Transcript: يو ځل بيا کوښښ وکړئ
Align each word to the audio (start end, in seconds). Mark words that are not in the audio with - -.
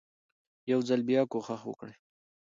يو 0.71 0.79
ځل 0.87 1.01
بيا 1.09 1.21
کوښښ 1.31 1.61
وکړئ 1.65 1.95